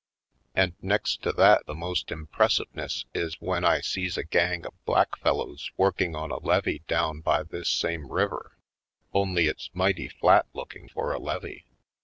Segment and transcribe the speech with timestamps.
[0.55, 5.15] And next to that the most impressiveness is when I sees a gang of black
[5.19, 8.57] fellows work ing on a levee down by this same river,
[9.13, 11.65] only it's mighty fiat looking for a levee.